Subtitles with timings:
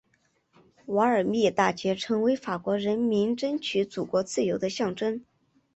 [0.87, 5.23] 瓦尔密大捷成为法国人民争取祖国自由的象征。